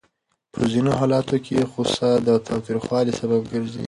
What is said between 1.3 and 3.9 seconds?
کې غوسه د تاوتریخوالي سبب ګرځي.